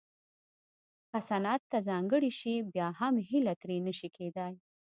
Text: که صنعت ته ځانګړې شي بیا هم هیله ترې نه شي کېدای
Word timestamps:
که 1.11 1.19
صنعت 1.29 1.61
ته 1.71 1.77
ځانګړې 1.87 2.31
شي 2.39 2.53
بیا 2.73 2.87
هم 2.99 3.13
هیله 3.29 3.53
ترې 3.61 3.77
نه 3.87 3.93
شي 3.97 4.09
کېدای 4.17 4.53